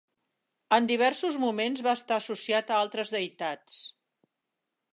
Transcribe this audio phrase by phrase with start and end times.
[0.77, 3.77] En diversos moments va estar associat a altres deïtats.